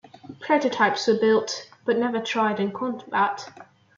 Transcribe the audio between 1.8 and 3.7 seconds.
but never tried in combat.